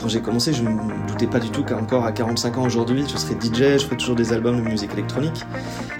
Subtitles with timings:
[0.00, 3.18] Quand j'ai commencé, je me doutais pas du tout qu'encore à 45 ans aujourd'hui, je
[3.18, 5.44] serais DJ, je ferais toujours des albums de musique électronique.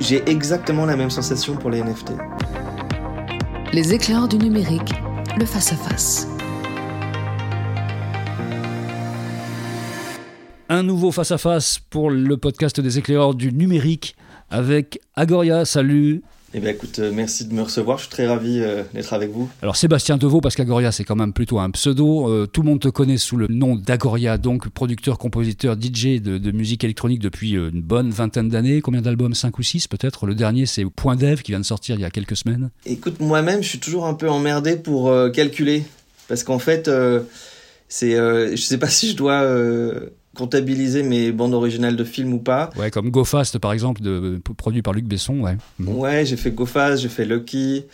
[0.00, 2.12] J'ai exactement la même sensation pour les NFT.
[3.74, 4.94] Les éclairs du numérique,
[5.38, 6.26] le face-à-face.
[10.70, 14.16] Un nouveau face-à-face pour le podcast des éclaireurs du numérique
[14.48, 15.66] avec Agoria.
[15.66, 16.22] Salut
[16.52, 19.30] eh bien écoute, euh, merci de me recevoir, je suis très ravi euh, d'être avec
[19.30, 19.48] vous.
[19.62, 22.80] Alors Sébastien Deveau, parce qu'Agoria c'est quand même plutôt un pseudo, euh, tout le monde
[22.80, 27.82] te connaît sous le nom d'Agoria, donc producteur, compositeur, DJ de, musique électronique depuis une
[27.82, 28.80] bonne vingtaine d'années.
[28.80, 29.34] Combien d'albums?
[29.34, 30.26] 5 ou 6 peut-être?
[30.26, 32.70] Le dernier c'est Point Dev qui vient de sortir il y a quelques semaines.
[32.84, 35.84] Écoute, moi-même je suis toujours un peu emmerdé pour calculer,
[36.26, 36.90] parce qu'en fait,
[37.88, 39.44] c'est, je sais pas si je dois
[40.34, 42.70] comptabiliser mes bandes originales de films ou pas.
[42.76, 45.56] Ouais, comme Go Fast par exemple, de, produit par Luc Besson, ouais.
[45.80, 47.84] Ouais, j'ai fait Go Fast, j'ai fait Lucky.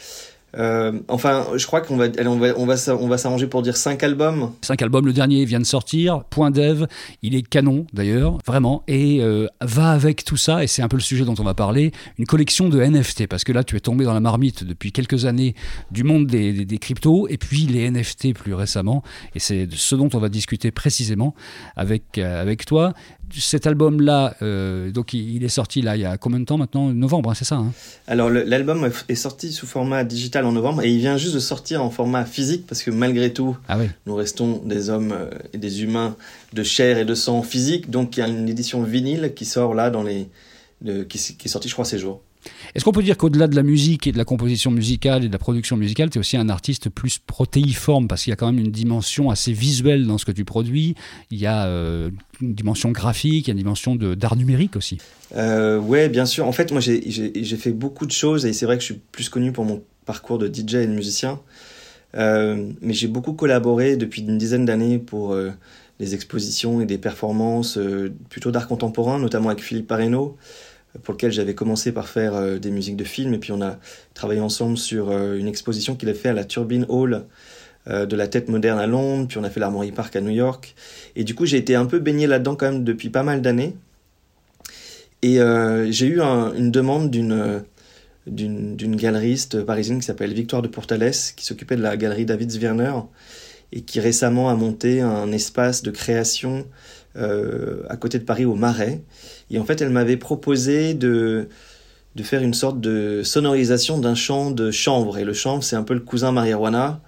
[0.59, 3.77] Euh, enfin, je crois qu'on va, on va, on va, on va s'arranger pour dire
[3.77, 4.53] 5 albums.
[4.63, 6.87] 5 albums, le dernier vient de sortir, Point Dev,
[7.23, 10.97] il est canon d'ailleurs, vraiment, et euh, va avec tout ça, et c'est un peu
[10.97, 13.81] le sujet dont on va parler, une collection de NFT, parce que là tu es
[13.81, 15.55] tombé dans la marmite depuis quelques années
[15.91, 19.03] du monde des, des, cryptos, et puis les NFT plus récemment,
[19.35, 21.35] et c'est ce dont on va discuter précisément
[21.77, 22.95] avec, euh, avec toi.
[23.37, 24.37] Cet album-là,
[24.95, 26.95] donc il, est sorti là il y a combien de temps maintenant?
[26.95, 27.73] Novembre, hein, c'est ça hein?
[28.07, 31.83] Alors l'album est sorti sous format digital en novembre et il vient juste de sortir
[31.83, 35.83] en format physique parce que malgré tout, ah nous restons des hommes euh, et des
[35.83, 36.17] humains
[36.53, 37.91] de chair et de sang physique.
[37.91, 40.29] Donc il y a une édition vinyle qui sort là dans les,
[41.09, 42.23] qui, qui est sortie je crois ces jours.
[42.75, 45.33] Est-ce qu'on peut dire qu'au-delà de la musique et de la composition musicale et de
[45.33, 48.09] la production musicale, tu es aussi un artiste plus protéiforme?
[48.09, 50.95] Parce qu'il y a quand même une dimension assez visuelle dans ce que tu produis.
[51.31, 54.99] Il y a euh, une dimension graphique, il y a une dimension d'art numérique aussi.
[55.37, 56.47] Euh, ouais, bien sûr.
[56.47, 59.29] En fait, moi, j'ai fait beaucoup de choses et c'est vrai que je suis plus
[59.29, 61.41] connu pour mon parcours de DJ et de musicien.
[62.17, 65.51] Euh, mais j'ai beaucoup collaboré depuis une dizaine d'années pour euh,
[65.99, 67.79] des expositions et des performances
[68.31, 70.37] plutôt d'art contemporain, notamment avec Philippe Pareno
[71.03, 73.35] pour lequel j'avais commencé par faire euh, des musiques de films.
[73.35, 73.79] Et puis on a
[74.15, 77.25] travaillé ensemble sur euh, une exposition qu'il a fait à la Turbine Hall
[77.89, 79.27] euh, de la tête moderne à Londres.
[79.29, 80.75] Puis on a fait l'Armory Park à New York.
[81.15, 83.77] Et du coup, j'ai été un peu baigné là-dedans quand même depuis pas mal d'années.
[85.23, 85.39] Et
[85.91, 87.65] j'ai eu une demande d'une
[88.27, 92.93] d'une galeriste parisienne qui s'appelle Victoire de Portales, qui s'occupait de la galerie David Zwirner
[93.73, 96.67] et qui récemment a monté un espace de création
[97.17, 99.01] euh, à côté de Paris au Marais.
[99.51, 101.49] Et en fait, elle m'avait proposé de,
[102.15, 105.19] de faire une sorte de sonorisation d'un chant de chanvre.
[105.19, 107.01] Et le chanvre, c'est un peu le cousin marijuana.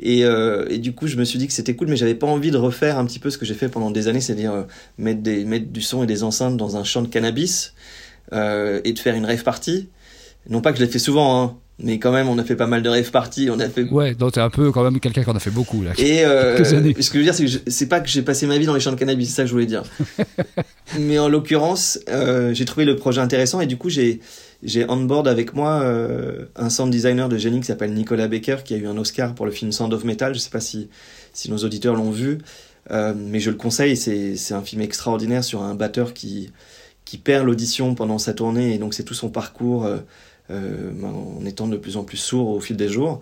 [0.00, 2.26] Et, euh, et, du coup, je me suis dit que c'était cool, mais j'avais pas
[2.26, 4.62] envie de refaire un petit peu ce que j'ai fait pendant des années, c'est-à-dire euh,
[4.98, 7.74] mettre, des, mettre du son et des enceintes dans un champ de cannabis
[8.30, 9.88] et de faire une rave party.
[10.48, 12.66] Non pas que je l'ai fait souvent, hein, mais quand même, on a fait pas
[12.66, 13.50] mal de rave parties.
[13.50, 13.84] On a fait.
[13.84, 15.92] Ouais, donc t'es un peu quand même quelqu'un qui en a fait beaucoup là.
[15.96, 18.58] Et euh, ce que je veux dire, c'est que c'est pas que j'ai passé ma
[18.58, 19.84] vie dans les champs de cannabis, c'est ça que je voulais dire.
[20.98, 24.20] mais en l'occurrence, euh, j'ai trouvé le projet intéressant et du coup, j'ai
[24.64, 28.56] j'ai on board avec moi euh, un sound designer de génie qui s'appelle Nicolas Baker,
[28.64, 30.34] qui a eu un Oscar pour le film Sound of Metal.
[30.34, 30.88] Je sais pas si
[31.32, 32.38] si nos auditeurs l'ont vu,
[32.90, 33.96] mais je le conseille.
[33.96, 36.50] C'est c'est un film extraordinaire sur un batteur qui
[37.04, 39.88] qui perd l'audition pendant sa tournée et donc c'est tout son parcours.
[40.50, 43.20] Euh, euh, en étant de plus en plus sourd au fil des jours.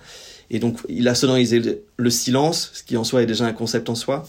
[0.50, 3.88] Et donc, il a sonorisé le silence, ce qui en soi est déjà un concept
[3.88, 4.28] en soi.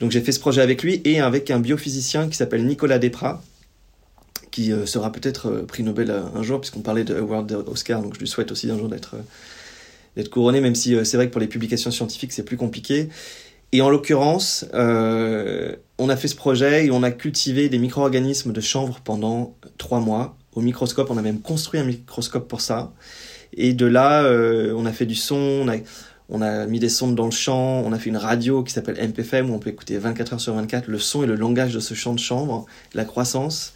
[0.00, 3.42] Donc, j'ai fait ce projet avec lui et avec un biophysicien qui s'appelle Nicolas Desprats,
[4.50, 8.14] qui euh, sera peut-être euh, prix Nobel un jour, puisqu'on parlait de Award Oscar, donc
[8.14, 9.16] je lui souhaite aussi un jour d'être
[10.30, 13.08] couronné, même si c'est vrai que pour les publications scientifiques, c'est plus compliqué.
[13.72, 18.60] Et en l'occurrence, on a fait ce projet et on a cultivé des micro-organismes de
[18.60, 21.08] chanvre pendant trois mois au microscope.
[21.10, 22.92] On a même construit un microscope pour ça.
[23.52, 25.64] Et de là, euh, on a fait du son,
[26.28, 28.96] on a, mis des sondes dans le champ, on a fait une radio qui s'appelle
[28.96, 31.78] MPFM où on peut écouter 24 heures sur 24 le son et le langage de
[31.78, 33.74] ce champ de chambre, la croissance.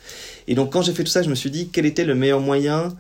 [0.49, 2.41] Et donc quand j'ai fait tout ça, je me suis dit quel était le meilleur
[2.41, 2.97] moyen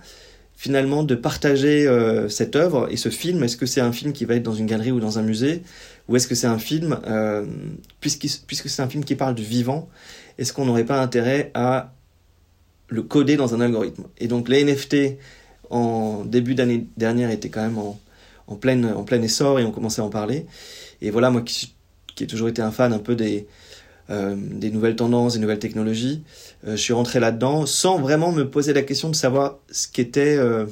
[0.56, 3.42] finalement de partager euh, cette œuvre et ce film?
[3.42, 5.62] Est-ce que c'est un film qui va être dans une galerie ou dans un musée?
[6.08, 7.46] Ou est-ce que c'est un film, euh,
[8.00, 9.88] puisque c'est un film qui parle du vivant,
[10.38, 11.92] est-ce qu'on n'aurait pas intérêt à
[12.90, 14.04] le coder dans un algorithme.
[14.18, 15.16] Et donc les NFT
[15.70, 17.98] en début d'année dernière étaient quand même en,
[18.48, 20.46] en, en plein essor et on commençait à en parler.
[21.00, 21.74] Et voilà, moi qui,
[22.14, 23.46] qui ai toujours été un fan un peu des,
[24.10, 26.24] euh, des nouvelles tendances, des nouvelles technologies,
[26.66, 30.36] euh, je suis rentré là-dedans sans vraiment me poser la question de savoir ce qu'était,
[30.36, 30.66] euh,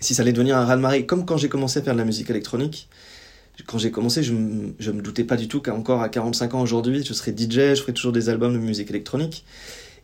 [0.00, 1.04] si ça allait devenir un raz-de-marée.
[1.04, 2.88] Comme quand j'ai commencé à faire de la musique électronique,
[3.66, 4.32] quand j'ai commencé, je
[4.78, 7.80] je me doutais pas du tout qu'encore à 45 ans aujourd'hui, je serais DJ, je
[7.80, 9.44] ferais toujours des albums de musique électronique.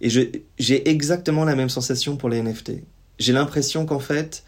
[0.05, 0.11] Et
[0.59, 2.73] j'ai exactement la même sensation pour les NFT.
[3.19, 4.45] J'ai l'impression qu'en fait,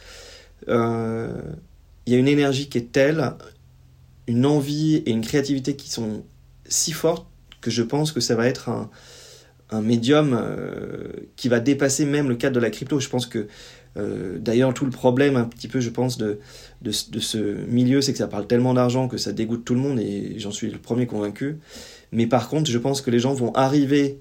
[0.68, 1.32] euh,
[2.04, 3.32] il y a une énergie qui est telle,
[4.26, 6.24] une envie et une créativité qui sont
[6.66, 7.26] si forte
[7.62, 12.36] que je pense que ça va être un, médium euh, qui va dépasser même le
[12.36, 13.00] cadre de la crypto.
[13.00, 13.48] Je pense que
[13.96, 16.38] euh, d'ailleurs tout le problème un petit peu, je pense, de
[16.90, 20.38] ce milieu, c'est que ça parle tellement d'argent que ça dégoûte tout le monde et
[20.38, 21.56] j'en suis le premier convaincu.
[22.12, 24.18] Mais par contre, je pense que les gens vont arriver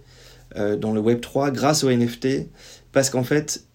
[0.56, 2.48] euh, dans le Web 3 grâce aux NFT
[2.92, 3.66] parce qu'en fait,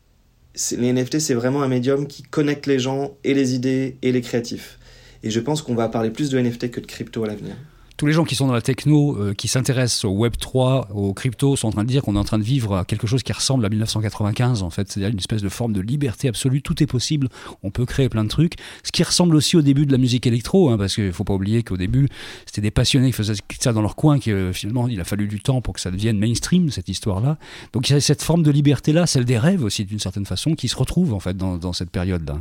[0.76, 4.20] les NFT, c'est vraiment un médium qui connecte les gens et les idées et les
[4.20, 4.78] créatifs.
[5.22, 7.56] Et je pense qu'on va parler plus de NFT que de crypto à l'avenir
[8.00, 11.12] tous les gens qui sont dans la techno, euh, qui s'intéressent au Web 3, au
[11.12, 13.30] crypto, sont en train de dire qu'on est en train de vivre quelque chose qui
[13.30, 16.86] ressemble à 1995 en fait, c'est-à-dire une espèce de forme de liberté absolue, tout est
[16.86, 17.28] possible,
[17.62, 18.54] on peut créer plein de trucs,
[18.84, 21.24] ce qui ressemble aussi au début de la musique électro, hein, parce qu'il ne faut
[21.24, 22.08] pas oublier qu'au début
[22.46, 25.28] c'était des passionnés qui faisaient ça dans leur coin, que euh, finalement il a fallu
[25.28, 27.36] du temps pour que ça devienne mainstream cette histoire-là.
[27.74, 30.54] Donc il y a cette forme de liberté-là, celle des rêves aussi d'une certaine façon,
[30.54, 32.38] qui se retrouve en fait dans, dans cette période-là.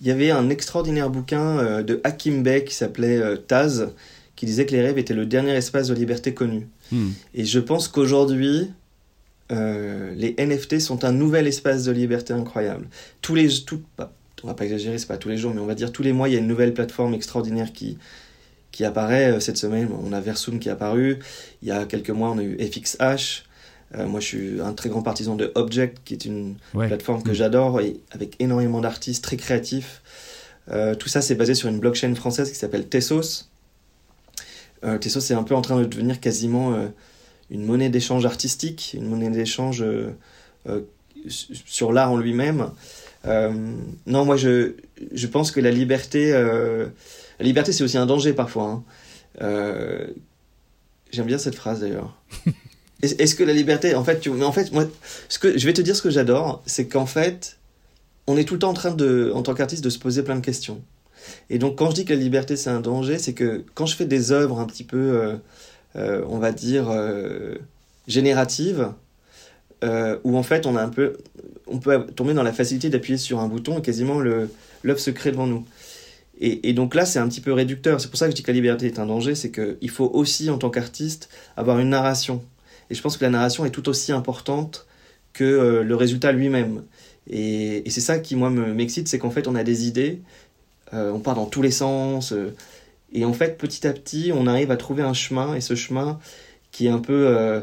[0.00, 3.88] Il y avait un extraordinaire bouquin euh, de Hakim Bey qui s'appelait Taz
[4.40, 6.66] qui disait que les rêves étaient le dernier espace de liberté connu.
[6.92, 7.10] Hmm.
[7.34, 8.70] Et je pense qu'aujourd'hui,
[9.52, 12.88] euh, les NFT sont un nouvel espace de liberté incroyable.
[13.20, 14.10] Tous les, tout, bah,
[14.42, 16.14] on va pas exagérer, c'est pas tous les jours, mais on va dire tous les
[16.14, 17.98] mois, il y a une nouvelle plateforme extraordinaire qui,
[18.72, 19.90] qui apparaît euh, cette semaine.
[20.02, 21.18] On a Versum qui est apparu.
[21.60, 23.44] Il y a quelques mois, on a eu FXH.
[23.94, 27.32] Euh, moi, je suis un très grand partisan de Object, qui est une plateforme que
[27.32, 27.34] hmm.
[27.34, 30.00] j'adore, et avec énormément d'artistes très créatifs.
[30.98, 33.50] tout ça, c'est basé sur une blockchain française qui s'appelle Tessos.
[34.84, 36.88] Euh, Tesso, c'est un peu en train de devenir quasiment euh,
[37.50, 40.10] une monnaie d'échange artistique, une monnaie d'échange euh,
[41.28, 42.70] sur l'art en lui-même.
[43.24, 44.74] non, moi, je,
[45.12, 48.82] je pense que la liberté, la liberté, c'est aussi un danger parfois.
[49.40, 50.06] Hein.
[51.12, 52.16] J'aime bien cette phrase d'ailleurs.
[53.02, 54.84] Est-ce que la liberté, en fait, tu, mais en fait, moi,
[55.28, 57.58] ce que, je vais te dire ce que j'adore, c'est qu'en fait,
[58.26, 60.36] on est tout le temps en train de, en tant qu'artiste, de se poser plein
[60.36, 60.82] de questions.
[61.48, 63.96] Et donc quand je dis que la liberté c'est un danger, c'est que quand je
[63.96, 65.36] fais des œuvres un petit peu, euh,
[65.96, 67.56] euh, on va dire, euh,
[68.06, 68.88] génératives,
[70.24, 71.16] où en fait on a un peu,
[71.66, 75.30] on peut tomber dans la facilité d'appuyer sur un bouton et quasiment l'œuvre se crée
[75.32, 75.64] devant nous.
[76.38, 78.00] Et, et donc là c'est un petit peu réducteur.
[78.00, 80.10] C'est pour ça que je dis que la liberté est un danger, c'est qu'il faut
[80.12, 82.42] aussi en tant qu'artiste avoir une narration.
[82.90, 84.86] Et je pense que la narration est tout aussi importante
[85.32, 86.82] que le résultat lui-même.
[87.28, 90.20] Et, et c'est ça qui, moi, m'excite, c'est qu'en fait, on a des idées,
[90.92, 92.32] on part dans tous les sens.
[92.32, 92.54] Euh,
[93.12, 96.18] et en fait, petit à petit, on arrive à trouver un chemin, et ce chemin,
[96.70, 97.60] qui est un peu euh,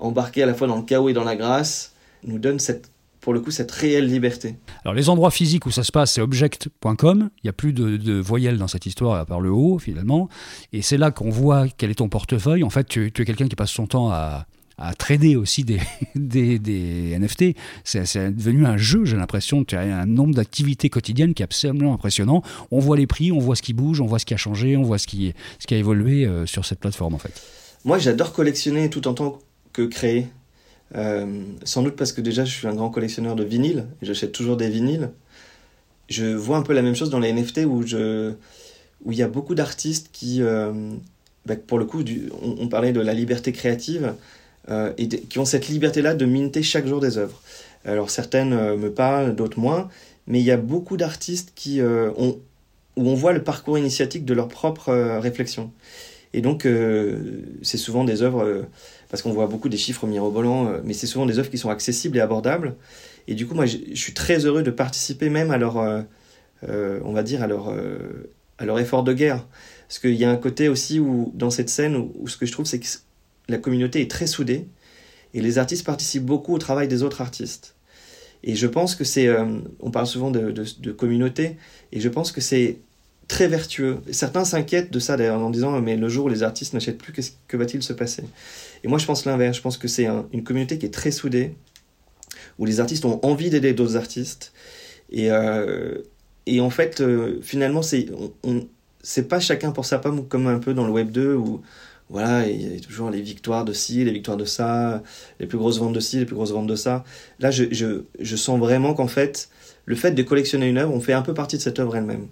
[0.00, 2.90] embarqué à la fois dans le chaos et dans la grâce, nous donne cette
[3.20, 4.56] pour le coup cette réelle liberté.
[4.84, 7.30] Alors les endroits physiques où ça se passe, c'est object.com.
[7.36, 10.28] Il n'y a plus de, voyelles dans cette histoire à part le haut finalement.
[10.72, 12.64] Et c'est là qu'on voit quel est ton portefeuille.
[12.64, 14.46] En fait, tu es quelqu'un qui passe son temps à,
[14.78, 15.80] à trader aussi des,
[16.14, 17.56] NFT.
[17.84, 19.64] C'est devenu un jeu, j'ai l'impression.
[19.64, 22.42] Tu as un nombre d'activités quotidiennes qui est absolument impressionnant.
[22.70, 24.76] On voit les prix, on voit ce qui bouge, on voit ce qui a changé,
[24.76, 25.34] on voit ce qui,
[25.70, 27.42] a évolué euh, sur cette plateforme en fait.
[27.84, 29.38] Moi, j'adore collectionner tout en tant
[29.72, 30.28] que créer.
[30.94, 33.86] Euh, sans doute parce que déjà, je suis un grand collectionneur de vinyles.
[34.02, 35.10] J'achète toujours des vinyles.
[36.08, 39.54] Je vois un peu la même chose dans les NFT où il y a beaucoup
[39.54, 40.92] d'artistes qui, euh,
[41.46, 42.04] bah, pour le coup,
[42.42, 44.14] on, parlait de la liberté créative.
[44.70, 47.40] Euh, et qui ont cette liberté-là de minter chaque jour des œuvres.
[47.84, 49.88] Alors certaines euh, me parlent, d'autres moins,
[50.28, 52.38] mais il y a beaucoup d'artistes qui euh, ont,
[52.96, 55.72] où on voit le parcours initiatique de leur propre réflexion.
[56.32, 56.66] Et donc
[57.60, 58.64] c'est souvent des œuvres,
[59.10, 62.16] parce qu'on voit beaucoup des chiffres mirobolants, mais c'est souvent des œuvres qui sont accessibles
[62.16, 62.74] et abordables.
[63.28, 67.22] Et du coup, moi, je suis très heureux de participer même à leur, on va
[67.22, 67.70] dire, à leur,
[68.58, 69.46] à leur effort de guerre.
[69.88, 72.52] Parce qu'il y a un côté aussi où, dans cette scène, où ce que je
[72.52, 72.86] trouve, c'est que
[73.48, 74.66] la communauté est très soudée
[75.34, 77.74] et les artistes participent beaucoup au travail des autres artistes.
[78.44, 81.56] Et je pense que c'est, euh, on parle souvent de, communauté,
[81.92, 82.78] et je pense que c'est
[83.28, 83.98] très vertueux.
[84.10, 87.12] Certains s'inquiètent de ça d'ailleurs en disant mais le jour où les artistes n'achètent plus,
[87.46, 88.24] que va-t-il se passer?
[88.82, 91.54] Et moi je pense l'inverse, je pense que c'est une communauté qui est très soudée,
[92.58, 94.52] où les artistes ont envie d'aider d'autres artistes.
[95.10, 95.98] Et, euh,
[96.46, 98.06] et en fait, euh, finalement, c'est,
[99.02, 101.62] c'est pas chacun pour sa pomme comme un peu dans le Web 2 où
[102.12, 105.02] voilà, il y a toujours les victoires de ci, les victoires de ça,
[105.40, 107.04] les plus grosses ventes de ci, les plus grosses ventes de ça.
[107.40, 109.48] Là, je, je, je sens vraiment qu'en fait,
[109.86, 112.28] le fait de collectionner une œuvre, on fait un peu partie de cette œuvre elle-même.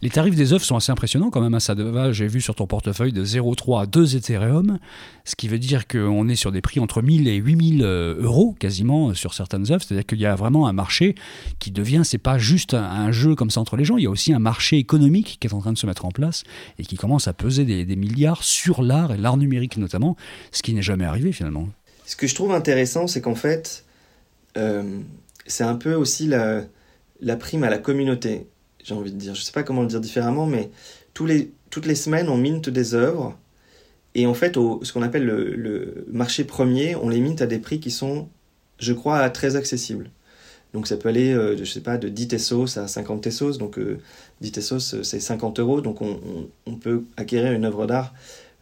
[0.00, 1.54] Les tarifs des œuvres sont assez impressionnants quand même.
[1.54, 4.78] à Ça va, j'ai vu sur ton portefeuille de 0,3 à 2 Ethereum,
[5.24, 8.54] ce qui veut dire qu'on est sur des prix entre 1000 et 8000 euh, euros
[8.60, 9.82] quasiment sur certaines œuvres.
[9.82, 11.16] C'est-à-dire qu'il y a vraiment un marché
[11.58, 14.10] qui devient, c'est pas juste un, jeu comme ça entre les gens, il y a
[14.10, 16.44] aussi un marché économique qui est en train de se mettre en place
[16.78, 20.16] et qui commence à peser des, milliards sur l'art et l'art numérique notamment,
[20.52, 21.68] ce qui n'est jamais arrivé finalement.
[22.04, 23.84] Ce que je trouve intéressant, c'est qu'en fait,
[24.56, 25.00] euh,
[25.46, 28.46] c'est un peu aussi la prime à la communauté
[28.84, 29.34] j'ai envie de dire.
[29.34, 30.70] Je sais pas comment le dire différemment, mais
[31.14, 33.38] tous les, toutes les semaines, on minte des œuvres
[34.14, 37.46] Et en fait, au, ce qu'on appelle le, le, marché premier, on les mint à
[37.46, 38.28] des prix qui sont,
[38.78, 40.10] je crois, très accessibles.
[40.74, 43.58] Donc ça peut aller, euh, je sais pas, de 10 tessos à 50 tessos.
[43.58, 43.98] Donc euh,
[44.40, 45.80] 10 tessos, euh, c'est 50 euros.
[45.80, 46.20] Donc on,
[46.66, 48.12] on, peut acquérir une œuvre d'art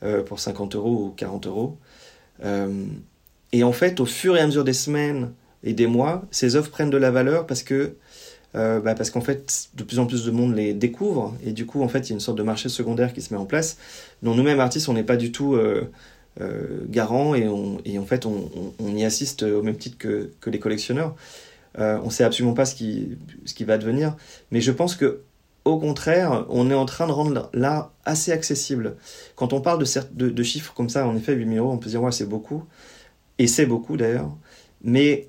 [0.03, 1.79] euh, pour 50 euros ou 40 euros.
[2.45, 2.85] Euh,
[3.53, 5.33] et en fait, au fur et à mesure des semaines
[5.63, 7.97] et des mois, ces œuvres prennent de la valeur parce que
[8.57, 11.67] euh, bah parce qu'en fait, de plus en plus de monde les découvre, et du
[11.67, 13.45] coup, en fait, il y a une sorte de marché secondaire qui se met en
[13.45, 13.77] place,
[14.23, 15.91] dont nous-mêmes, artistes, on n'est pas du tout euh,
[16.41, 18.61] euh, garants, et, en fait, on,
[18.97, 21.15] y assiste au même titre que, les collectionneurs.
[21.79, 24.17] Euh, on ne sait absolument pas ce qui, va advenir,
[24.51, 25.21] mais je pense que
[25.65, 28.97] au contraire, on est en train de rendre l'art assez accessible.
[29.35, 32.03] Quand on parle de, chiffres comme ça, en effet, 8000 euros, on peut se dire,
[32.03, 32.65] ouais, c'est beaucoup,
[33.39, 34.31] et c'est beaucoup d'ailleurs,
[34.83, 35.29] mais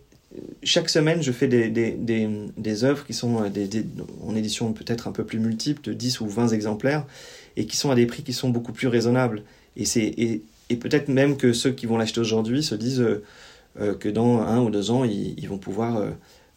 [0.63, 1.95] chaque semaine, je fais des, des,
[2.57, 3.49] des, œuvres qui sont euh,
[4.25, 7.05] en édition peut-être un peu plus multiple, de 10 ou 20 exemplaires,
[7.55, 9.43] et qui sont à des prix qui sont beaucoup plus raisonnables.
[9.77, 13.23] Et, et, et peut-être même que ceux qui vont l'acheter aujourd'hui se disent euh,
[13.79, 16.03] euh, que dans un ou deux ans, ils, vont pouvoir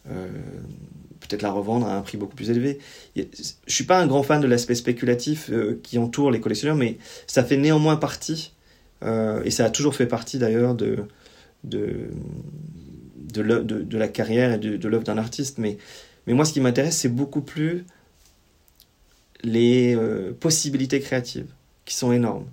[0.05, 2.79] peut-être la revendre à un prix beaucoup plus élevé.
[3.15, 3.27] Je ne
[3.67, 5.51] suis pas un grand fan de l'aspect spéculatif
[5.83, 6.97] qui entoure les collectionneurs, mais
[7.27, 8.53] ça fait néanmoins partie,
[9.03, 10.97] et ça a toujours fait partie d'ailleurs de...
[11.63, 12.09] de
[13.31, 15.57] de, de, la carrière et de, l'œuvre d'un artiste.
[15.57, 15.77] Mais,
[16.27, 17.85] mais moi, ce qui m'intéresse, c'est beaucoup plus
[19.43, 21.47] les euh, possibilités créatives,
[21.85, 22.45] qui sont énormes.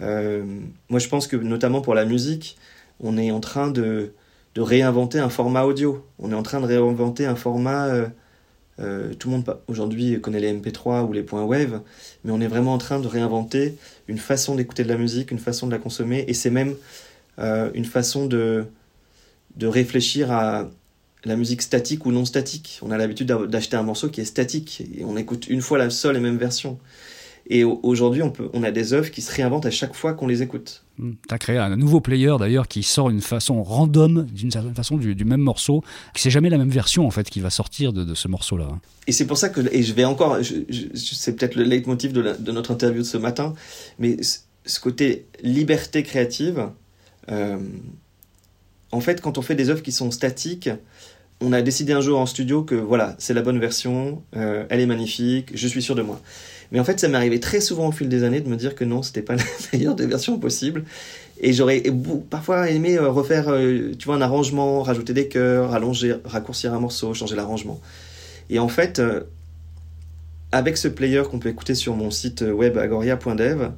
[0.00, 0.44] Euh,
[0.88, 2.56] moi, je pense que notamment pour la musique,
[3.00, 4.12] on est en train de,
[4.54, 6.06] de réinventer un format audio.
[6.18, 7.88] On est en train de réinventer un format...
[8.78, 11.82] Euh, tout le monde aujourd'hui connaît les MP3 ou les points wave,
[12.24, 13.76] mais on est vraiment en train de réinventer
[14.08, 16.74] une façon d'écouter de la musique, une façon de la consommer, et c'est même
[17.38, 18.66] une façon de,
[19.56, 20.68] de réfléchir à
[21.24, 22.80] la musique statique ou non statique.
[22.82, 25.90] On a l'habitude d'acheter un morceau qui est statique et on écoute une fois la
[25.90, 26.78] seule et même version.
[27.48, 30.28] Et aujourd'hui, on, peut, on a des œuvres qui se réinventent à chaque fois qu'on
[30.28, 30.84] les écoute.
[30.98, 31.10] Mmh.
[31.28, 34.96] Tu as créé un nouveau player d'ailleurs qui sort une façon random, d'une certaine façon,
[34.96, 35.82] du, du, même morceau.
[36.14, 38.68] C'est jamais la même version en fait qui va sortir de, de ce morceau-là.
[39.08, 40.38] Et c'est pour ça que, et je vais encore,
[40.94, 43.54] c'est peut-être le leitmotiv de, la, de notre interview de ce matin,
[43.98, 44.18] mais
[44.64, 46.68] ce côté liberté créative,
[47.28, 47.58] euh,
[48.92, 50.70] en fait, quand on fait des œuvres qui sont statiques,
[51.40, 54.80] on a décidé un jour en studio que voilà, c'est la bonne version, euh, elle
[54.80, 56.20] est magnifique, je suis sûr de moi.
[56.70, 58.74] Mais en fait, ça m'est arrivé très souvent au fil des années de me dire
[58.74, 60.84] que non, c'était pas la meilleure des versions possibles.
[61.40, 61.82] Et j'aurais
[62.30, 66.78] parfois aimé euh, refaire, euh, tu vois, un arrangement, rajouter des chœurs, allonger, raccourcir un
[66.78, 67.80] morceau, changer l'arrangement.
[68.50, 69.00] Et en fait,
[70.52, 73.70] avec ce player qu'on peut écouter sur mon site web agoria.dev,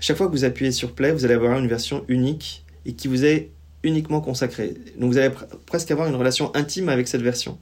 [0.00, 3.08] chaque fois que vous appuyez sur play, vous allez avoir une version unique et qui
[3.08, 3.50] vous est
[3.84, 4.74] uniquement consacré.
[4.98, 7.58] Donc vous allez pr presque avoir une relation intime avec cette version.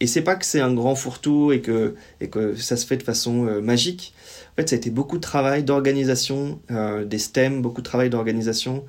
[0.00, 2.96] Et c'est pas que c'est un grand fourre-tout et que, et que ça se fait
[2.96, 4.14] de façon euh, magique.
[4.52, 8.08] En fait, ça a été beaucoup de travail d'organisation euh, des stems, beaucoup de travail
[8.08, 8.84] d'organisation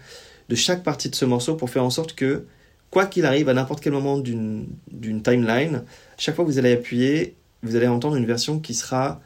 [0.48, 2.46] de chaque partie de ce morceau pour faire en sorte que,
[2.89, 4.68] quoi qu'il arrive à n'importe quel moment d'une
[5.24, 5.84] timeline,
[6.18, 9.22] chaque fois que vous allez appuyer, vous allez entendre une version qui sera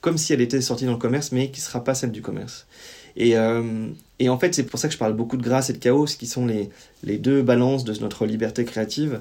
[0.00, 2.66] comme si elle était sortie dans le commerce, mais qui sera pas celle du commerce.
[3.18, 3.88] Et, euh,
[4.20, 6.06] et en fait, c'est pour ça que je parle beaucoup de grâce et de chaos,
[6.06, 9.20] qui sont les, deux balances de notre liberté créative.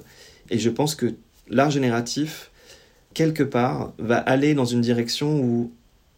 [0.49, 1.15] Et je pense que
[1.49, 2.51] l'art génératif,
[3.13, 5.71] quelque part, va aller dans une direction où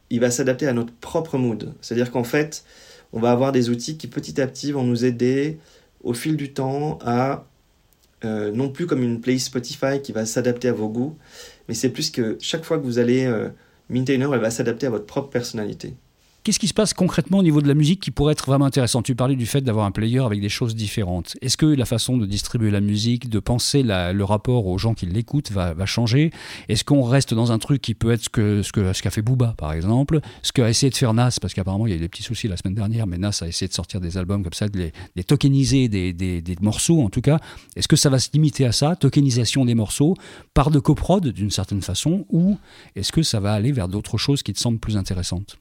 [0.09, 1.74] il va s'adapter à notre propre mood.
[1.81, 2.63] C'est-à-dire qu'en fait,
[3.13, 5.57] on va avoir des outils qui petit à petit vont nous aider
[6.03, 7.45] au fil du temps à
[8.25, 11.17] euh, non plus comme une playlist Spotify qui va s'adapter à vos goûts,
[11.67, 13.50] mais c'est plus que chaque fois que vous allez euh,
[13.89, 15.93] minter une elle va s'adapter à votre propre personnalité.
[16.50, 19.03] Qu'est-ce qui se passe concrètement au niveau de la musique qui pourrait être vraiment intéressant?
[19.03, 21.38] Tu parlais du fait d'avoir un player avec des choses différentes.
[21.44, 25.06] Est-ce que la façon de distribuer la musique, de penser le rapport aux gens qui
[25.06, 26.32] l'écoutent va, changer?
[26.68, 29.22] Est-ce qu'on reste dans un truc qui peut être ce qu'a que, ce qu'a fait
[29.22, 30.22] Booba, par exemple?
[30.41, 32.48] Ce qu'a essayé de faire Nas, parce qu'apparemment il y a eu des petits soucis
[32.48, 34.91] la semaine dernière, mais Nas a essayé de sortir des albums comme ça, de les,
[35.15, 37.38] les tokeniser des, des, des, morceaux en tout cas.
[37.75, 40.15] Est-ce que ça va se limiter à ça, tokenisation des morceaux,
[40.56, 42.58] par de coprod d'une certaine façon, ou
[42.96, 45.60] est-ce que ça va aller vers d'autres choses qui te semblent plus intéressantes?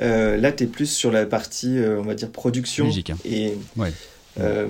[0.00, 2.88] Euh, là, tu es plus sur la partie, euh, on va dire, production.
[2.88, 3.16] Hein.
[3.24, 3.92] Et ouais.
[4.40, 4.68] euh,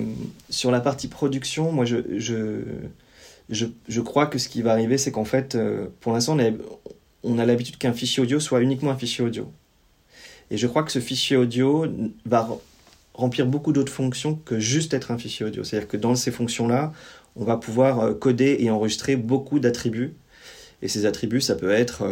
[0.49, 2.61] sur la partie production, moi, je, je,
[3.49, 5.57] je, je, crois que ce qui va arriver, c'est qu'en fait,
[6.01, 6.37] pour l'instant,
[7.23, 9.51] on a, l'habitude qu'un fichier audio soit uniquement un fichier audio.
[10.51, 11.87] Et je crois que ce fichier audio
[12.25, 12.47] va
[13.15, 15.63] remplir beaucoup d'autres fonctions que juste être un fichier audio.
[15.63, 16.93] C'est-à-dire que dans ces fonctions-là,
[17.35, 20.13] on va pouvoir coder et enregistrer beaucoup d'attributs.
[20.83, 22.05] Et ces attributs, ça peut être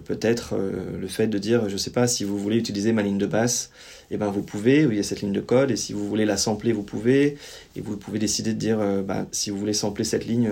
[0.00, 3.18] peut-être euh, le fait de dire, je sais pas, si vous voulez utiliser ma ligne
[3.18, 3.70] de basse,
[4.10, 6.24] eh ben vous pouvez, il y a cette ligne de code, et si vous voulez
[6.24, 7.36] la sampler, vous pouvez,
[7.76, 10.50] et vous pouvez décider de dire, euh, bah, si vous voulez sampler cette ligne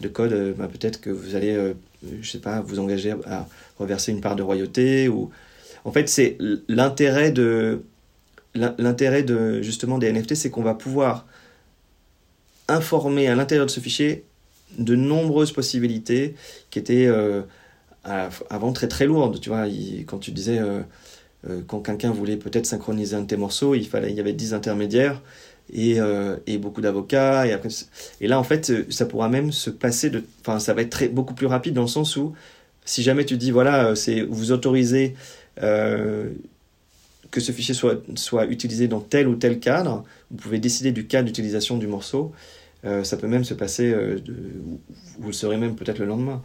[0.00, 1.74] de code, euh, bah, peut-être que vous allez, euh,
[2.20, 3.46] je sais pas, vous engager à
[3.78, 5.30] reverser une part de royauté, ou...
[5.84, 6.36] En fait, c'est
[6.68, 7.80] l'intérêt de,
[8.54, 11.26] l'intérêt de justement des NFT, c'est qu'on va pouvoir
[12.68, 14.24] informer à l'intérieur de ce fichier
[14.78, 16.34] de nombreuses possibilités
[16.68, 17.42] qui étaient euh,
[18.04, 19.40] avant très très lourdes.
[19.40, 19.66] Tu vois,
[20.06, 20.80] quand tu disais euh,
[21.48, 24.32] euh, quand quelqu'un voulait peut-être synchroniser un de tes morceaux, il fallait, il y avait
[24.32, 25.20] 10 intermédiaires
[25.72, 25.98] et,
[26.48, 30.82] et beaucoup d'avocats et là en fait ça pourra même se passer enfin ça va
[30.82, 32.32] être beaucoup plus rapide dans le sens où
[32.84, 33.94] si jamais tu dis voilà
[34.28, 35.14] vous autorisez
[37.30, 41.26] que ce fichier soit, utilisé dans tel ou tel cadre, vous pouvez décider du cadre
[41.26, 42.32] d'utilisation du morceau.
[42.84, 44.18] Euh, ça peut même se passer, euh,
[45.18, 46.42] vous le saurez même peut-être le lendemain.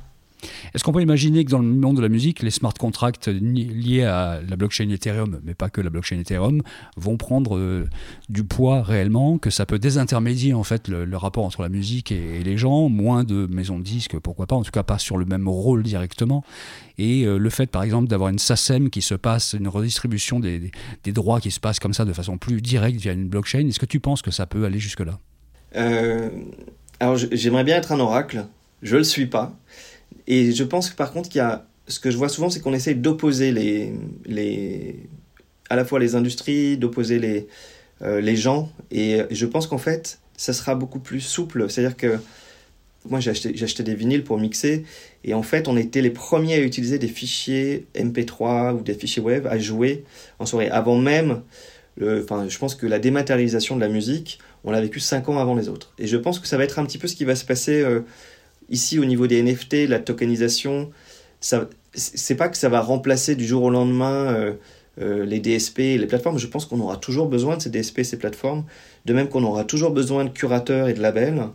[0.74, 4.04] Est-ce qu'on peut imaginer que dans le monde de la musique, les smart contracts liés
[4.04, 6.62] à la blockchain Ethereum, mais pas que la blockchain Ethereum,
[6.98, 7.88] vont prendre euh,
[8.30, 12.44] du poids réellement, que ça peut désintermédier en fait le, rapport entre la musique et,
[12.44, 15.26] les gens, moins de maisons de disques, pourquoi pas, en tout cas pas sur le
[15.26, 16.44] même rôle directement.
[16.98, 20.72] Et euh, le fait par exemple d'avoir une SACEM qui se passe, une redistribution des,
[21.08, 23.86] droits qui se passe comme ça de façon plus directe via une blockchain, est-ce que
[23.86, 25.20] tu penses que ça peut aller jusque-là?
[25.76, 26.30] Euh,
[27.00, 28.46] Alors j'aimerais bien être un oracle,
[28.82, 29.54] je le suis pas.
[30.28, 32.60] Et je pense que par contre, qu'il y a, ce que je vois souvent, c'est
[32.60, 33.94] qu'on essaye d'opposer les,
[34.26, 35.00] les,
[35.70, 37.48] à la fois les industries, d'opposer les,
[38.02, 38.72] euh, les gens.
[38.92, 41.70] Et je pense qu'en fait, ça sera beaucoup plus souple.
[41.70, 42.18] C'est-à-dire que
[43.08, 44.84] moi, j'ai acheté, des vinyles pour mixer.
[45.24, 49.22] Et en fait, on était les premiers à utiliser des fichiers MP3 ou des fichiers
[49.22, 50.04] web à jouer
[50.40, 50.70] en soirée.
[50.70, 51.42] Avant même,
[52.02, 55.56] enfin, je pense que la dématérialisation de la musique, on l'a vécu 5 ans avant
[55.56, 55.94] les autres.
[56.00, 57.82] Et je pense que ça va être un petit peu ce qui va se passer.
[57.82, 58.02] Euh,
[58.70, 60.92] Ici, au niveau des NFT, la tokenisation,
[61.40, 64.54] ça, c'est pas que ça va remplacer du jour au lendemain euh,
[65.02, 66.40] euh, les DSP et les plateformes.
[66.40, 68.64] Je pense qu'on aura toujours besoin de ces DSP et ces plateformes,
[69.06, 71.50] de même qu'on aura toujours besoin de curateurs et de labels.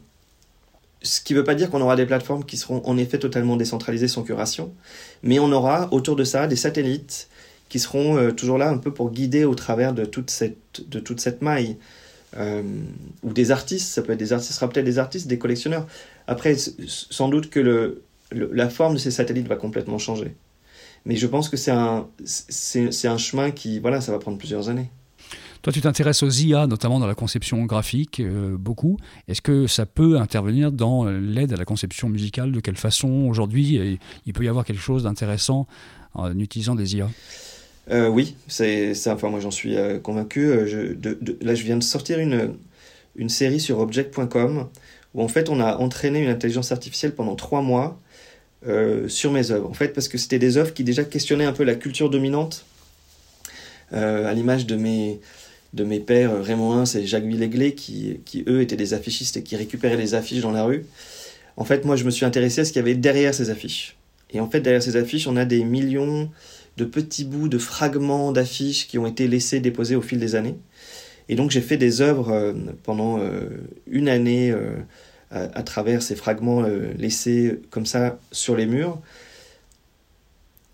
[1.02, 3.56] Ce qui ne veut pas dire qu'on aura des plateformes qui seront en effet totalement
[3.56, 4.72] décentralisées sans curation,
[5.22, 7.28] mais on aura autour de ça des satellites
[7.70, 11.00] qui seront euh, toujours là un peu pour guider au travers de toute cette, de
[11.00, 11.76] toute cette maille.
[12.36, 15.86] Ou des artistes, ça peut être des artistes, des artistes, des collectionneurs.
[16.26, 20.34] Après, sans doute que le, la forme de ces satellites va complètement changer.
[21.04, 22.06] Mais je pense que c'est un,
[23.04, 24.90] un chemin qui, voilà, ça va prendre plusieurs années.
[25.62, 28.96] Toi, tu t'intéresses aux IA, notamment dans la conception graphique, euh, beaucoup.
[29.28, 32.50] Est-ce que ça peut intervenir dans l'aide à la conception musicale?
[32.52, 35.66] De quelle façon aujourd'hui il peut y avoir quelque chose d'intéressant
[36.14, 37.10] en utilisant des IA
[37.90, 40.50] euh, Oui, c'est, enfin, moi j'en suis euh, convaincu.
[40.66, 40.94] Je,
[41.40, 42.54] là, je viens de sortir une,
[43.16, 44.68] une série sur object.com
[45.14, 47.98] où en fait on a entraîné une intelligence artificielle pendant trois mois
[48.66, 49.68] euh, sur mes œuvres.
[49.68, 52.66] En fait, parce que c'était des œuvres qui déjà questionnaient un peu la culture dominante,
[53.92, 55.18] euh, à l'image de mes,
[55.72, 59.38] de mes pères euh, Raymond Hins et Jacques Villeglé, qui, qui eux étaient des affichistes
[59.38, 60.84] et qui récupéraient les affiches dans la rue.
[61.56, 63.96] En fait, moi je me suis intéressé à ce qu'il y avait derrière ces affiches.
[64.30, 66.30] Et en fait, derrière ces affiches, on a des millions
[66.80, 70.56] de petits bouts, de fragments d'affiches qui ont été laissés déposés au fil des années.
[71.28, 73.48] Et donc j'ai fait des œuvres euh, pendant euh,
[73.86, 74.72] une année euh,
[75.30, 76.64] à, travers ces fragments
[76.98, 78.98] laissés comme ça sur les murs.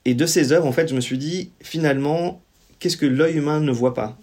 [0.06, 2.40] Et de ces œuvres, en fait, je me suis dit, finalement,
[2.78, 4.16] qu'est-ce que l'œil humain ne voit pas?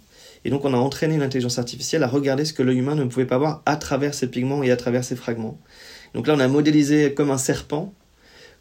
[0.44, 3.26] Et donc on a entraîné l'intelligence artificielle à regarder ce que l'œil humain ne pouvait
[3.26, 5.58] pas voir à travers ces pigments et à travers ces fragments.
[6.14, 7.94] Donc là, on a modélisé comme un serpent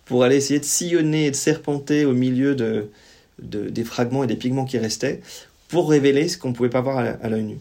[0.05, 2.89] pour aller essayer de sillonner et de serpenter au milieu de,
[3.39, 5.22] des fragments et des pigments qui restaient
[5.67, 7.58] pour révéler ce qu'on ne pouvait pas voir à l'œil nu.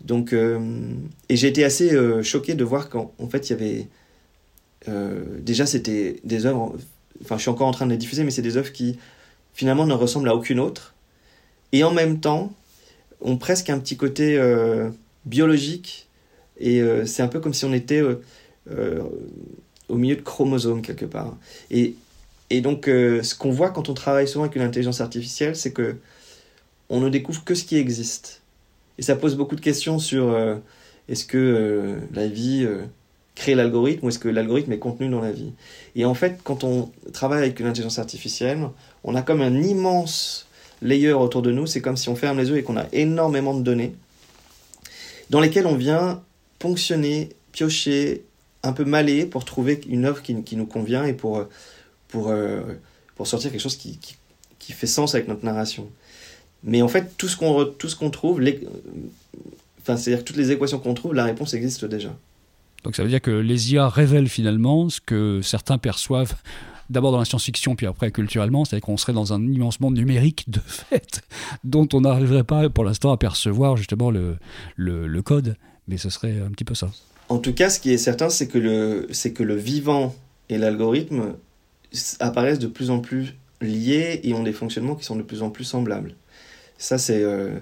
[0.00, 0.58] Donc, euh,
[1.28, 3.88] et j'ai été assez euh, choqué de voir qu'en fait, il y avait.
[4.88, 6.76] Euh, déjà, c'était des œuvres.
[7.22, 8.98] Enfin, je suis encore en train de les diffuser, mais c'est des œuvres qui,
[9.54, 10.94] finalement, ne ressemblent à aucune autre.
[11.72, 12.52] Et en même temps,
[13.20, 14.38] ont presque un petit côté
[15.24, 16.08] biologique.
[16.60, 18.02] Et c'est un peu comme si on était
[19.88, 21.36] au milieu de chromosomes, quelque part.
[21.70, 21.94] Et,
[22.50, 25.96] et donc, ce qu'on voit quand on travaille souvent avec une intelligence artificielle, c'est que
[26.88, 28.42] on ne découvre que ce qui existe.
[28.98, 30.56] Et ça pose beaucoup de questions sur euh,
[31.08, 32.82] est-ce que euh, la vie euh,
[33.34, 35.52] crée l'algorithme ou est-ce que l'algorithme est contenu dans la vie.
[35.94, 38.68] Et en fait, quand on travaille avec une intelligence artificielle,
[39.04, 40.46] on a comme un immense
[40.80, 41.66] layer autour de nous.
[41.66, 43.94] C'est comme si on ferme les yeux et qu'on a énormément de données
[45.28, 46.22] dans lesquelles on vient
[46.58, 48.24] ponctionner, piocher,
[48.62, 51.46] un peu maler pour trouver une œuvre qui nous convient et pour,
[52.08, 52.32] pour,
[53.14, 54.16] pour sortir quelque chose qui, qui,
[54.58, 55.90] qui fait sens avec notre narration.
[56.62, 58.60] Mais en fait, tout ce qu'on qu'on trouve, les,
[59.80, 62.16] enfin, c'est-à-dire toutes les équations qu'on trouve, la réponse existe déjà.
[62.84, 66.34] Donc ça veut dire que les IA révèlent finalement ce que certains perçoivent
[66.88, 70.48] d'abord dans la science-fiction, puis après culturellement, c'est-à-dire qu'on serait dans un immense monde numérique
[70.48, 71.22] de fait,
[71.64, 74.36] dont on n'arriverait pas pour l'instant à percevoir justement le,
[74.76, 75.56] le, le, code,
[75.88, 76.90] mais ce serait un petit peu ça.
[77.28, 80.14] En tout cas, ce qui est certain, c'est que le, que le vivant
[80.48, 81.34] et l'algorithme
[82.20, 85.50] apparaissent de plus en plus liés et ont des fonctionnements qui sont de plus en
[85.50, 86.14] plus semblables.
[86.78, 87.58] Ça, c'est euh,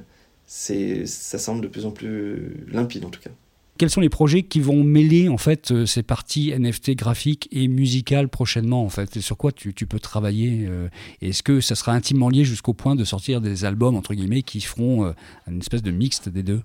[0.47, 3.31] c'est, ça semble de plus en plus limpide en tout cas.
[3.77, 7.67] Quels sont les projets qui vont mêler en fait euh, ces parties NFT graphiques et
[7.67, 9.19] musicales prochainement en fait?
[9.19, 10.87] Sur quoi tu, peux travailler euh,
[11.21, 14.61] Est-ce que ça sera intimement lié jusqu'au point de sortir des albums entre guillemets qui
[14.61, 15.13] feront euh,
[15.49, 16.61] une espèce de mixte des deux?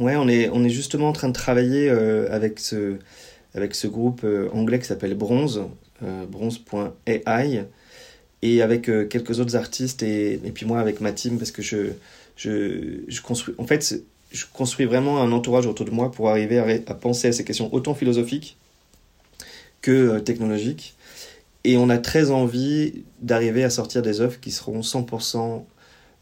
[0.00, 2.98] Ouais, on est, on est justement en train de travailler avec, ce,
[3.52, 5.62] avec ce groupe anglais qui s'appelle Bronze,
[6.00, 7.64] bronze.ai,
[8.40, 11.88] et avec quelques autres artistes et, et, puis moi avec ma team parce que je,
[12.36, 13.54] je, je construis.
[13.58, 17.32] En fait, je construis vraiment un entourage autour de moi pour arriver à, penser à
[17.32, 18.56] ces questions autant philosophiques
[19.80, 20.94] que euh, technologiques.
[21.64, 25.64] Et on a très envie d'arriver à sortir des œuvres qui seront 100%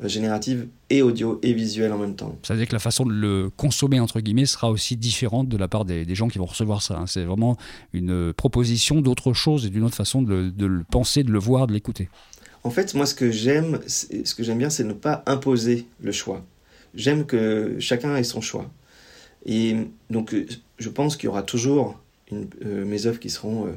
[0.03, 2.39] euh, génératives et audio et visuelles en même temps.
[2.43, 5.57] Ça veut dire que la façon de le consommer, entre guillemets, sera aussi différente de
[5.57, 6.99] la part des, gens qui vont recevoir ça.
[6.99, 7.07] Hein.
[7.07, 7.57] C'est vraiment
[7.93, 11.67] une proposition d'autre chose et d'une autre façon de, de, le penser, de le voir,
[11.67, 12.09] de l'écouter.
[12.65, 16.13] En fait, moi, ce que j'aime, ce que j'aime bien, c'est ne pas imposer le
[16.13, 16.43] choix
[16.97, 18.69] j'aime que chacun ait son choix.
[19.45, 19.77] Et
[20.11, 20.47] donc, euh,
[20.79, 22.01] je pense qu'il y aura toujours
[22.33, 23.73] une, euh, mes œuvres qui seront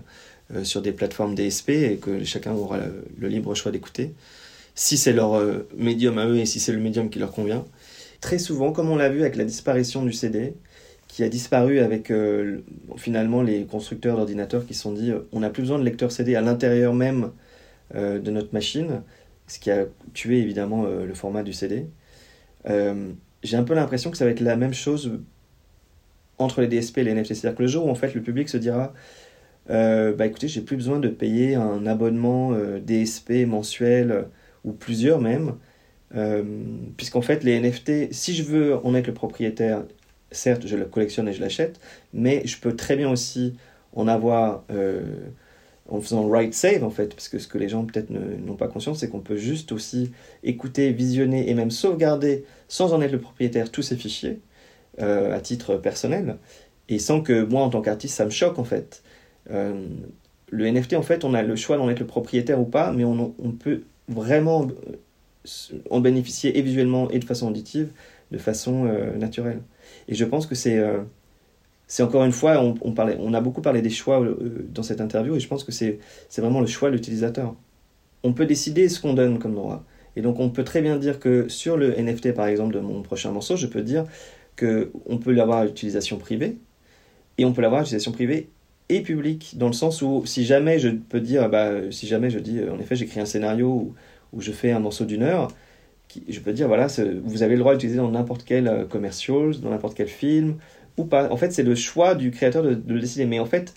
[0.55, 2.79] euh, sur des plateformes DSP et que chacun aura
[3.19, 4.13] le, libre choix d'écouter,
[4.79, 5.41] si c'est leur
[5.75, 7.65] médium à eux et si c'est le médium qui leur convient.
[8.21, 10.53] Très souvent, comme on l'a vu avec la disparition du CD,
[11.07, 12.13] qui a disparu avec
[12.95, 16.35] finalement les constructeurs d'ordinateurs qui se sont dit on n'a plus besoin de lecteur CD
[16.35, 17.31] à l'intérieur même
[17.93, 19.01] de notre machine,
[19.47, 21.87] ce qui a tué évidemment le format du CD.
[22.67, 23.11] Euh,
[23.43, 25.19] j'ai un peu l'impression que ça va être la même chose
[26.37, 27.35] entre les DSP et les NFT.
[27.35, 28.93] C'est-à-dire que le jour où en fait le public se dira
[29.69, 34.25] euh, bah écoutez, j'ai plus besoin de payer un abonnement euh, DSP mensuel
[34.63, 35.55] ou plusieurs même,
[36.97, 39.83] puisqu'en fait les NFT, si je veux en être le propriétaire,
[40.31, 41.79] certes je le collectionne et je l'achète,
[42.13, 43.53] mais je peux très bien aussi
[43.93, 44.63] en avoir
[45.91, 48.67] en faisant write save en fait, parce que ce que les gens peut-être n'ont pas
[48.67, 50.11] conscience, c'est qu'on peut juste aussi
[50.43, 54.39] écouter, visionner et même sauvegarder sans en être le propriétaire tous ces fichiers
[55.01, 56.37] euh, à titre personnel
[56.87, 59.03] et sans que moi en tant qu'artiste ça me choque en fait.
[59.51, 59.85] Euh,
[60.51, 63.03] le NFT en fait on a le choix d'en être le propriétaire ou pas, mais
[63.03, 67.91] on peut vraiment euh, en bénéficier et visuellement et de façon auditive
[68.31, 68.83] de façon
[69.17, 69.63] naturelle.
[70.07, 70.79] Et je pense que c'est
[71.89, 75.01] c'est encore une fois, on, parlait, on a beaucoup parlé des choix euh, dans cette
[75.01, 75.99] interview et je pense que c'est
[76.37, 77.55] vraiment le choix de l'utilisateur.
[78.21, 79.83] On peut décider ce qu'on donne comme droit.
[80.15, 83.01] Et donc on peut très bien dire que sur le NFT par exemple de mon
[83.01, 84.05] prochain morceau, je peux dire
[84.55, 86.59] qu'on peut l'avoir à utilisation privée
[87.39, 88.51] et on peut l'avoir à utilisation privée
[88.89, 92.39] et publique dans le sens où si jamais je peux dire, bah, si jamais je
[92.39, 93.93] dis en effet j'écris un scénario
[94.33, 95.49] où, je fais un morceau d'une heure,
[96.27, 96.87] je peux dire voilà,
[97.23, 100.57] vous avez le droit d'utiliser dans n'importe quel euh, commercial, dans n'importe quel film,
[101.05, 101.31] pas.
[101.31, 103.25] En fait, c'est le choix du créateur de, le décider.
[103.25, 103.73] Mais en fait,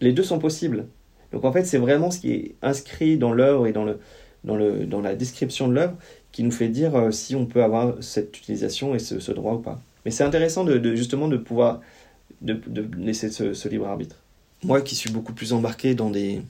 [0.00, 0.86] les deux sont possibles.
[1.32, 3.98] Donc en fait, c'est vraiment ce qui est inscrit dans l'œuvre et dans, le,
[4.44, 5.96] dans, le, dans la description de l'œuvre
[6.32, 9.60] qui nous fait dire euh, si on peut avoir cette utilisation et ce, droit ou
[9.60, 9.80] pas.
[10.04, 11.80] Mais c'est intéressant de, justement de pouvoir
[12.42, 12.60] de,
[12.98, 14.23] laisser ce, libre arbitre.
[14.64, 16.40] Moi qui suis beaucoup plus embarqué dans des,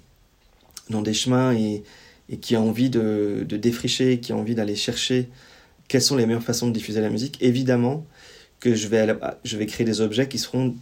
[0.88, 1.82] dans des chemins et,
[2.28, 5.28] et qui a envie de, de défricher, qui a envie d'aller chercher
[5.88, 8.06] quelles sont les meilleures façons de diffuser la musique, évidemment,
[8.60, 10.74] que je vais, je vais créer des objets qui seront,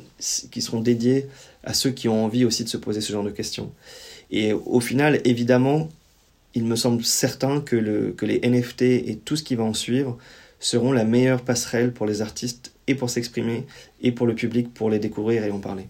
[0.51, 1.27] qui seront dédiés
[1.65, 3.73] à ceux qui ont envie aussi de se poser ce genre de questions.
[4.31, 5.89] Et au final, évidemment,
[6.55, 9.75] il me semble certain que, le, que les NFT et tout ce qui va en
[9.75, 10.17] suivre
[10.61, 13.67] seront la meilleure passerelle pour les artistes et pour s'exprimer
[14.01, 15.87] et pour le public pour les découvrir et en parler.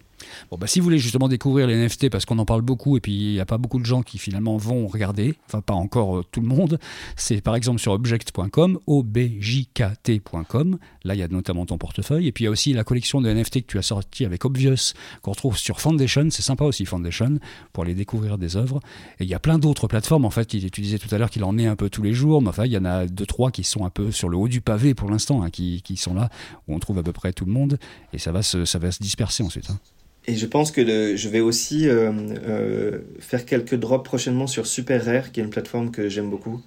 [0.50, 3.00] Bon, bah, si vous voulez justement découvrir les NFT, parce qu'on en parle beaucoup et
[3.00, 6.18] puis il n'y a pas beaucoup de gens qui finalement vont regarder, enfin pas encore
[6.18, 6.78] euh, tout le monde,
[7.16, 10.78] c'est par exemple sur object.com, objkt.com.
[11.04, 12.28] Là, il y a notamment ton portefeuille.
[12.28, 14.44] Et puis il y a aussi la collection de NFT que tu as sorti avec
[14.44, 16.28] Obvious, qu'on retrouve sur Foundation.
[16.30, 17.38] C'est sympa aussi, Foundation,
[17.72, 18.80] pour aller découvrir des œuvres.
[19.18, 20.24] Et il y a plein d'autres plateformes.
[20.24, 22.42] En fait, tu disais tout à l'heure qu'il en est un peu tous les jours.
[22.42, 24.48] Mais enfin, il y en a deux, trois qui sont un peu sur le haut
[24.48, 26.28] du pavé pour l'instant, hein, qui, qui, sont là,
[26.68, 27.78] où on trouve à peu près tout le monde.
[28.12, 29.70] Et ça va se, ça va se disperser ensuite.
[29.70, 29.78] Hein.
[30.26, 32.12] Et je pense que je vais aussi euh,
[32.46, 36.62] euh, faire quelques drops prochainement sur Super Rare, qui est une plateforme que j'aime beaucoup.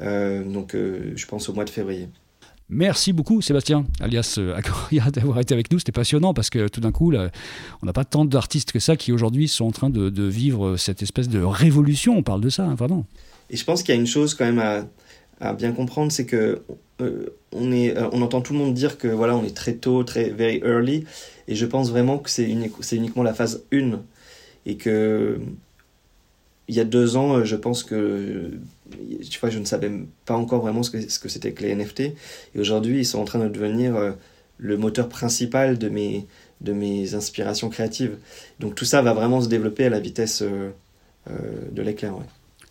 [0.00, 2.08] Euh, donc je pense au mois de février.
[2.70, 5.78] Merci beaucoup Sébastien, alias Agoria, d'avoir été avec nous.
[5.78, 9.12] C'était passionnant parce que tout d'un coup, on n'a pas tant d'artistes que ça qui
[9.12, 12.16] aujourd'hui sont en train de, vivre cette espèce de révolution.
[12.16, 13.06] On parle de ça, hein, vraiment.
[13.50, 14.86] Et je pense qu'il y a une chose quand même à,
[15.40, 16.62] à bien comprendre, c'est que
[17.52, 20.30] on, est, on entend tout le monde dire que voilà, on est très tôt, très
[20.30, 21.04] very early.
[21.48, 24.00] Et je pense vraiment que c'est uniquement la phase 1.
[24.66, 25.38] Et que
[26.68, 28.50] il y a deux ans, euh, je pense que
[29.28, 29.90] tu vois, je ne savais
[30.24, 32.00] pas encore vraiment ce que, c'était que les NFT.
[32.00, 32.14] Et
[32.56, 34.12] aujourd'hui, ils sont en train de devenir euh,
[34.58, 36.26] le moteur principal de mes,
[36.60, 38.16] de mes inspirations créatives.
[38.60, 40.70] Donc tout ça va vraiment se développer à la vitesse euh,
[41.70, 42.14] de l'éclair.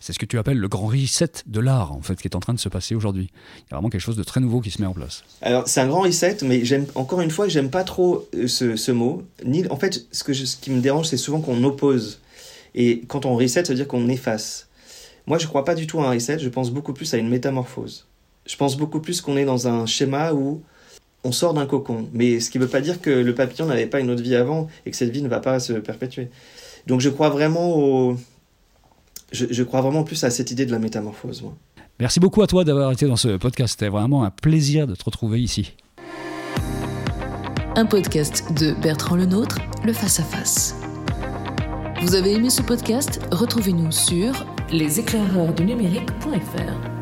[0.04, 2.40] C'est ce que tu appelles le grand reset de l'art, en fait, qui est en
[2.40, 3.30] train de se passer aujourd'hui.
[3.56, 5.24] Il y a vraiment quelque chose de très nouveau qui se met en place.
[5.40, 8.92] Alors, c'est un grand reset, mais j'aime, encore une fois, j'aime pas trop euh, ce,
[8.92, 9.22] mot.
[9.70, 12.20] En fait, ce, qui me dérange, c'est souvent qu'on oppose.
[12.74, 14.68] Et quand on reset, ça veut dire qu'on efface.
[15.26, 17.30] Moi, je crois pas du tout à un reset, je pense beaucoup plus à une
[17.30, 18.06] métamorphose.
[18.44, 20.60] Je pense beaucoup plus qu'on est dans un schéma où
[21.24, 22.10] on sort d'un cocon.
[22.12, 24.36] Mais ce qui ne veut pas dire que le papillon n'avait pas une autre vie
[24.36, 26.28] avant et que cette vie ne va pas se perpétuer.
[26.86, 28.18] Donc je crois vraiment au...
[29.32, 31.54] Je, je crois vraiment plus à cette idée de la métamorphose, moi.
[32.00, 33.76] Merci beaucoup à toi d'avoir été dans ce podcast.
[33.78, 35.72] C'était vraiment un plaisir de te retrouver ici.
[37.76, 40.76] Un podcast de Bertrand Lenôtre, le Face à Face.
[42.02, 43.20] Vous avez aimé ce podcast?
[43.32, 44.32] Retrouvez-nous sur
[44.70, 46.93] leséclaireursdunumérique.fr.